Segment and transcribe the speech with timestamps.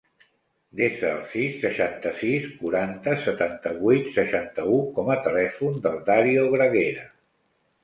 [0.77, 7.09] Desa el sis, seixanta-sis, quaranta, setanta-vuit, seixanta-u com a telèfon del Dario Gragera.